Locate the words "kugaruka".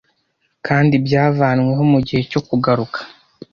2.47-2.99